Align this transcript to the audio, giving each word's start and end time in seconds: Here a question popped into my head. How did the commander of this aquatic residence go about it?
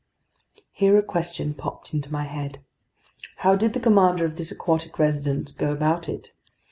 Here 0.71 0.97
a 0.97 1.03
question 1.03 1.53
popped 1.53 1.93
into 1.93 2.11
my 2.11 2.23
head. 2.23 2.57
How 3.35 3.55
did 3.55 3.73
the 3.73 3.79
commander 3.79 4.25
of 4.25 4.35
this 4.35 4.51
aquatic 4.51 4.97
residence 4.97 5.51
go 5.51 5.71
about 5.71 6.09
it? 6.09 6.31